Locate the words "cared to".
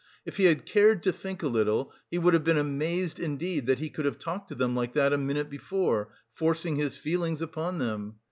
0.65-1.11